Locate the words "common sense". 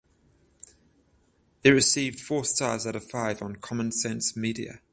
3.57-4.35